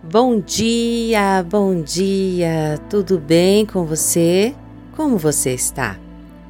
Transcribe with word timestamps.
Bom 0.00 0.38
dia, 0.38 1.42
bom 1.42 1.82
dia, 1.82 2.78
tudo 2.88 3.18
bem 3.18 3.66
com 3.66 3.84
você? 3.84 4.54
Como 4.94 5.18
você 5.18 5.54
está? 5.54 5.98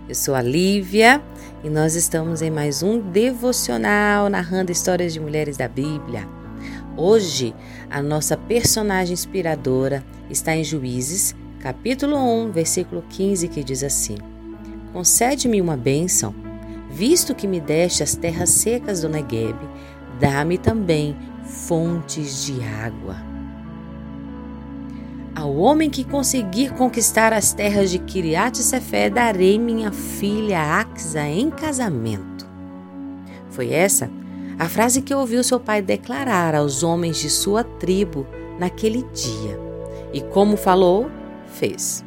Eu 0.06 0.14
sou 0.14 0.34
a 0.34 0.42
Lívia 0.42 1.22
e 1.64 1.70
nós 1.70 1.94
estamos 1.94 2.42
em 2.42 2.50
mais 2.50 2.82
um 2.82 3.00
devocional 3.00 4.28
narrando 4.28 4.70
histórias 4.70 5.14
de 5.14 5.18
mulheres 5.18 5.56
da 5.56 5.66
Bíblia. 5.66 6.28
Hoje, 6.94 7.54
a 7.90 8.02
nossa 8.02 8.36
personagem 8.36 9.14
inspiradora 9.14 10.04
está 10.28 10.54
em 10.54 10.62
Juízes, 10.62 11.34
capítulo 11.58 12.18
1, 12.18 12.52
versículo 12.52 13.02
15, 13.08 13.48
que 13.48 13.64
diz 13.64 13.82
assim: 13.82 14.18
Concede-me 14.92 15.58
uma 15.62 15.76
bênção, 15.76 16.34
visto 16.90 17.34
que 17.34 17.46
me 17.46 17.60
deste 17.60 18.02
as 18.02 18.14
terras 18.14 18.50
secas 18.50 19.00
do 19.00 19.08
Negueb, 19.08 19.56
dá-me 20.20 20.58
também 20.58 21.16
fontes 21.46 22.44
de 22.44 22.62
água. 22.62 23.27
Ao 25.38 25.54
homem 25.54 25.88
que 25.88 26.02
conseguir 26.02 26.72
conquistar 26.74 27.32
as 27.32 27.52
terras 27.52 27.92
de 27.92 28.00
Kiriat 28.00 28.58
Sefé, 28.58 29.08
darei 29.08 29.56
minha 29.56 29.92
filha 29.92 30.60
Axa 30.80 31.28
em 31.28 31.48
casamento. 31.48 32.44
Foi 33.48 33.70
essa 33.70 34.10
a 34.58 34.68
frase 34.68 35.00
que 35.00 35.14
ouviu 35.14 35.44
seu 35.44 35.60
pai 35.60 35.80
declarar 35.80 36.56
aos 36.56 36.82
homens 36.82 37.18
de 37.18 37.30
sua 37.30 37.62
tribo 37.62 38.26
naquele 38.58 39.04
dia. 39.14 39.60
E 40.12 40.20
como 40.20 40.56
falou, 40.56 41.08
fez. 41.46 42.04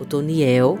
Otoniel, 0.00 0.76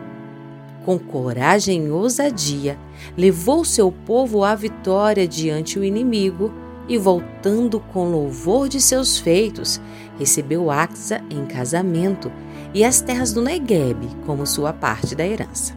com 0.84 0.98
coragem 0.98 1.86
e 1.86 1.90
ousadia, 1.90 2.76
levou 3.16 3.64
seu 3.64 3.92
povo 3.92 4.42
à 4.42 4.56
vitória 4.56 5.28
diante 5.28 5.78
o 5.78 5.84
inimigo 5.84 6.52
e, 6.88 6.98
voltando 6.98 7.80
com 7.80 8.10
louvor 8.10 8.68
de 8.68 8.80
seus 8.80 9.18
feitos, 9.18 9.80
recebeu 10.18 10.70
Axa 10.70 11.22
em 11.30 11.44
casamento 11.46 12.30
e 12.72 12.84
as 12.84 13.00
terras 13.00 13.32
do 13.32 13.42
Negueb 13.42 14.08
como 14.26 14.46
sua 14.46 14.72
parte 14.72 15.14
da 15.14 15.26
herança. 15.26 15.74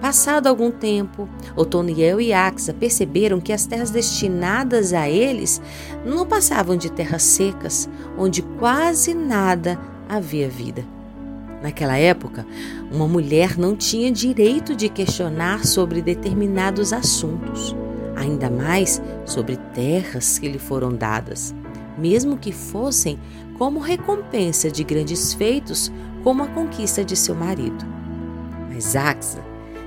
Passado 0.00 0.46
algum 0.46 0.70
tempo, 0.70 1.28
Otoniel 1.56 2.20
e 2.20 2.32
Axa 2.32 2.72
perceberam 2.72 3.40
que 3.40 3.52
as 3.52 3.66
terras 3.66 3.90
destinadas 3.90 4.92
a 4.92 5.08
eles 5.08 5.60
não 6.04 6.24
passavam 6.24 6.76
de 6.76 6.90
terras 6.90 7.22
secas, 7.22 7.88
onde 8.16 8.42
quase 8.42 9.12
nada 9.12 9.78
havia 10.08 10.48
vida. 10.48 10.84
Naquela 11.60 11.96
época, 11.96 12.46
uma 12.92 13.08
mulher 13.08 13.58
não 13.58 13.74
tinha 13.74 14.12
direito 14.12 14.76
de 14.76 14.88
questionar 14.88 15.66
sobre 15.66 16.00
determinados 16.00 16.92
assuntos 16.92 17.74
ainda 18.18 18.50
mais 18.50 19.00
sobre 19.24 19.56
terras 19.74 20.38
que 20.38 20.48
lhe 20.48 20.58
foram 20.58 20.94
dadas, 20.94 21.54
mesmo 21.96 22.36
que 22.36 22.52
fossem 22.52 23.18
como 23.56 23.80
recompensa 23.80 24.70
de 24.70 24.84
grandes 24.84 25.34
feitos, 25.34 25.92
como 26.22 26.42
a 26.42 26.46
conquista 26.48 27.04
de 27.04 27.16
seu 27.16 27.34
marido. 27.34 27.84
Mas 28.68 28.94
Axa 28.94 29.42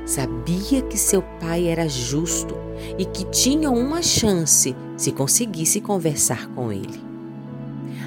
sabia 0.06 0.82
que 0.82 0.98
seu 0.98 1.22
pai 1.40 1.68
era 1.68 1.88
justo 1.88 2.56
e 2.98 3.06
que 3.06 3.26
tinha 3.26 3.70
uma 3.70 4.02
chance 4.02 4.76
se 4.98 5.12
conseguisse 5.12 5.80
conversar 5.80 6.48
com 6.48 6.72
ele. 6.72 7.02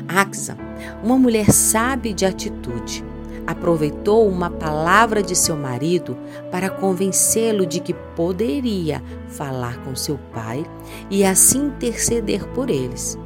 Axa, 0.08 0.56
uma 1.02 1.16
mulher 1.16 1.50
sábia 1.50 2.12
de 2.12 2.26
atitude, 2.26 3.04
aproveitou 3.46 4.28
uma 4.28 4.50
palavra 4.50 5.22
de 5.22 5.36
seu 5.36 5.56
marido 5.56 6.16
para 6.50 6.70
convencê-lo 6.70 7.66
de 7.66 7.80
que 7.80 7.94
poderia 8.14 9.02
falar 9.28 9.78
com 9.84 9.94
seu 9.94 10.18
pai 10.32 10.64
e 11.10 11.24
assim 11.24 11.66
interceder 11.66 12.46
por 12.48 12.70
eles. 12.70 13.18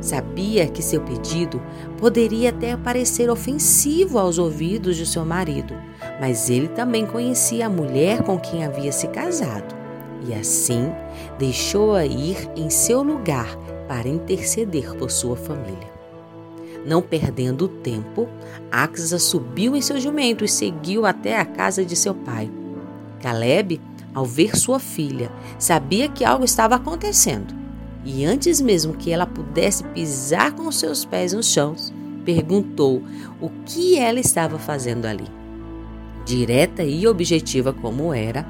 Sabia 0.00 0.66
que 0.66 0.82
seu 0.82 1.00
pedido 1.00 1.62
poderia 1.96 2.50
até 2.50 2.76
parecer 2.76 3.30
ofensivo 3.30 4.18
aos 4.18 4.36
ouvidos 4.36 4.96
de 4.96 5.06
seu 5.06 5.24
marido, 5.24 5.74
mas 6.20 6.50
ele 6.50 6.66
também 6.68 7.06
conhecia 7.06 7.66
a 7.66 7.70
mulher 7.70 8.22
com 8.22 8.38
quem 8.38 8.64
havia 8.64 8.90
se 8.90 9.06
casado 9.08 9.82
e 10.26 10.34
assim 10.34 10.92
deixou-a 11.38 12.04
ir 12.04 12.48
em 12.56 12.70
seu 12.70 13.02
lugar 13.02 13.56
para 13.88 14.08
interceder 14.08 14.94
por 14.96 15.10
sua 15.10 15.36
família. 15.36 16.01
Não 16.84 17.00
perdendo 17.00 17.68
tempo, 17.68 18.28
Axa 18.70 19.18
subiu 19.18 19.76
em 19.76 19.80
seu 19.80 20.00
jumento 20.00 20.44
e 20.44 20.48
seguiu 20.48 21.06
até 21.06 21.38
a 21.38 21.44
casa 21.44 21.84
de 21.84 21.94
seu 21.94 22.14
pai. 22.14 22.50
Caleb, 23.20 23.80
ao 24.12 24.26
ver 24.26 24.56
sua 24.56 24.80
filha, 24.80 25.30
sabia 25.58 26.08
que 26.08 26.24
algo 26.24 26.44
estava 26.44 26.74
acontecendo. 26.74 27.54
E 28.04 28.24
antes 28.24 28.60
mesmo 28.60 28.94
que 28.94 29.12
ela 29.12 29.26
pudesse 29.26 29.84
pisar 29.84 30.52
com 30.52 30.70
seus 30.72 31.04
pés 31.04 31.32
no 31.32 31.42
chão, 31.42 31.76
perguntou 32.24 33.02
o 33.40 33.48
que 33.64 33.96
ela 33.96 34.18
estava 34.18 34.58
fazendo 34.58 35.06
ali. 35.06 35.26
Direta 36.24 36.82
e 36.82 37.06
objetiva 37.06 37.72
como 37.72 38.12
era, 38.12 38.46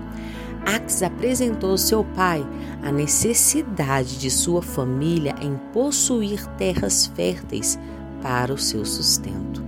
Ax 0.65 1.03
apresentou 1.03 1.71
ao 1.73 1.79
seu 1.79 2.05
pai 2.05 2.47
a 2.83 2.91
necessidade 2.93 4.19
de 4.19 4.31
sua 4.31 4.63
família 4.63 5.35
em 5.41 5.57
possuir 5.73 6.47
terras 6.57 7.07
férteis 7.07 7.79
para 8.23 8.55
o 8.55 8.59
seu 8.59 8.85
sustento. 8.85 9.63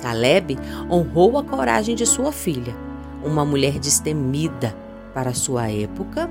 Caleb 0.00 0.58
honrou 0.90 1.38
a 1.38 1.42
coragem 1.42 1.96
de 1.96 2.06
sua 2.06 2.30
filha, 2.30 2.76
uma 3.24 3.44
mulher 3.44 3.78
destemida 3.78 4.76
para 5.12 5.34
sua 5.34 5.70
época 5.70 6.30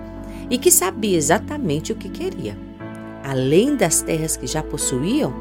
e 0.50 0.58
que 0.58 0.72
sabia 0.72 1.18
exatamente 1.18 1.92
o 1.92 1.96
que 1.96 2.10
queria. 2.10 2.58
Além 3.24 3.76
das 3.76 4.02
terras 4.02 4.38
que 4.38 4.48
já 4.48 4.64
possuíam, 4.64 5.34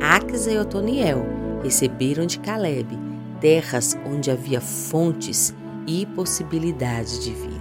Axa 0.00 0.50
e 0.50 0.58
Otoniel 0.58 1.24
receberam 1.62 2.26
de 2.26 2.38
Caleb 2.40 2.98
terras 3.40 3.96
onde 4.04 4.30
havia 4.30 4.60
fontes 4.60 5.54
e 5.86 6.04
possibilidade 6.06 7.20
de 7.20 7.32
vida. 7.32 7.58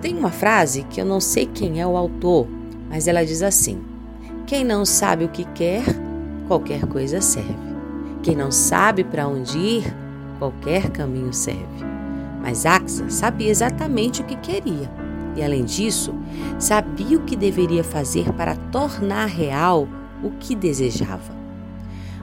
Tem 0.00 0.16
uma 0.16 0.30
frase 0.30 0.84
que 0.84 1.00
eu 1.00 1.04
não 1.04 1.20
sei 1.20 1.46
quem 1.46 1.80
é 1.80 1.86
o 1.86 1.96
autor, 1.96 2.46
mas 2.88 3.06
ela 3.06 3.24
diz 3.24 3.42
assim: 3.42 3.89
quem 4.50 4.64
não 4.64 4.84
sabe 4.84 5.26
o 5.26 5.28
que 5.28 5.44
quer, 5.44 5.84
qualquer 6.48 6.84
coisa 6.84 7.20
serve. 7.20 7.54
Quem 8.20 8.34
não 8.34 8.50
sabe 8.50 9.04
para 9.04 9.28
onde 9.28 9.56
ir, 9.56 9.96
qualquer 10.40 10.90
caminho 10.90 11.32
serve. 11.32 11.84
Mas 12.42 12.66
Axa 12.66 13.08
sabia 13.08 13.48
exatamente 13.48 14.22
o 14.22 14.24
que 14.24 14.34
queria 14.34 14.90
e, 15.36 15.42
além 15.44 15.64
disso, 15.64 16.12
sabia 16.58 17.16
o 17.16 17.22
que 17.22 17.36
deveria 17.36 17.84
fazer 17.84 18.32
para 18.32 18.56
tornar 18.56 19.26
real 19.26 19.86
o 20.20 20.32
que 20.32 20.56
desejava. 20.56 21.32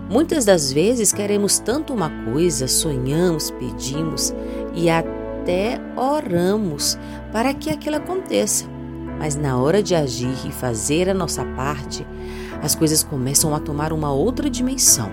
Muitas 0.09 0.43
das 0.43 0.69
vezes 0.69 1.13
queremos 1.13 1.59
tanto 1.59 1.93
uma 1.93 2.11
coisa, 2.25 2.67
sonhamos, 2.67 3.51
pedimos 3.51 4.35
e 4.75 4.89
até 4.89 5.79
oramos 5.95 6.99
para 7.31 7.53
que 7.53 7.69
aquilo 7.69 7.95
aconteça 7.95 8.76
mas 9.17 9.35
na 9.35 9.57
hora 9.57 9.81
de 9.81 9.95
agir 9.95 10.35
e 10.45 10.51
fazer 10.51 11.09
a 11.09 11.13
nossa 11.13 11.43
parte, 11.43 12.05
as 12.61 12.75
coisas 12.75 13.03
começam 13.03 13.53
a 13.53 13.59
tomar 13.59 13.91
uma 13.93 14.11
outra 14.11 14.49
dimensão. 14.49 15.09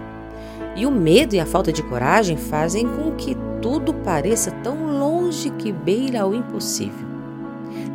E 0.76 0.86
o 0.86 0.90
medo 0.90 1.34
e 1.34 1.40
a 1.40 1.46
falta 1.46 1.72
de 1.72 1.82
coragem 1.82 2.36
fazem 2.36 2.86
com 2.86 3.12
que 3.12 3.36
tudo 3.62 3.94
pareça 3.94 4.50
tão 4.50 4.98
longe 4.98 5.50
que 5.50 5.72
beira 5.72 6.22
ao 6.22 6.34
impossível. 6.34 7.06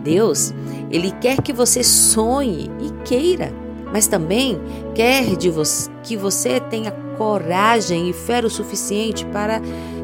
Deus, 0.03 0.53
ele 0.89 1.11
quer 1.11 1.41
que 1.41 1.53
você 1.53 1.83
sonhe 1.83 2.71
e 2.79 2.91
queira, 3.03 3.53
mas 3.91 4.07
também 4.07 4.59
quer 4.95 5.35
de 5.35 5.49
você, 5.49 5.89
que 6.03 6.15
você 6.15 6.59
tenha 6.59 6.91
coragem 7.17 8.09
e 8.09 8.13
fé 8.13 8.39
o 8.43 8.49
suficiente 8.49 9.25
para 9.25 9.61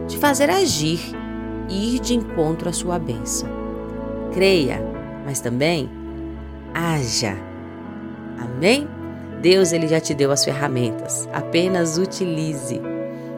te 0.07 0.17
fazer 0.17 0.49
agir 0.49 0.99
e 1.69 1.95
ir 1.95 1.99
de 1.99 2.13
encontro 2.13 2.69
à 2.69 2.73
sua 2.73 2.99
bênção. 2.99 3.47
Creia 4.33 4.83
mas 5.25 5.41
também 5.41 5.89
haja. 6.73 7.35
Amém? 8.39 8.87
Deus 9.41 9.73
ele 9.73 9.87
já 9.87 9.99
te 9.99 10.13
deu 10.13 10.31
as 10.31 10.45
ferramentas, 10.45 11.27
apenas 11.33 11.97
utilize. 11.97 12.81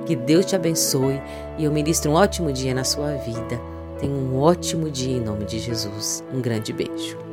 Que 0.06 0.16
Deus 0.16 0.45
te 0.45 0.56
abençoe 0.56 1.22
e 1.57 1.66
eu 1.66 1.72
ministro 1.72 2.12
um 2.12 2.16
ótimo 2.16 2.51
dia 2.51 2.74
na 2.74 2.84
sua 2.84 3.16
vida. 3.16 3.60
Tenha 4.00 4.13
um 4.13 4.39
ótimo 4.39 4.89
dia 4.89 5.18
em 5.18 5.22
nome 5.22 5.45
de 5.45 5.60
Jesus. 5.60 6.24
Um 6.34 6.39
grande 6.39 6.72
beijo. 6.72 7.26